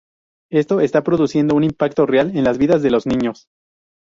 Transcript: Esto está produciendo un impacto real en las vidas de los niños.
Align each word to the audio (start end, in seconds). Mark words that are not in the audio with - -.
Esto 0.49 0.79
está 0.81 1.03
produciendo 1.03 1.53
un 1.53 1.63
impacto 1.63 2.07
real 2.07 2.35
en 2.35 2.43
las 2.43 2.57
vidas 2.57 2.81
de 2.81 2.89
los 2.89 3.05
niños. 3.05 3.47